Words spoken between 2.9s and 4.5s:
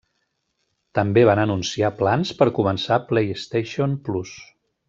PlayStation Plus.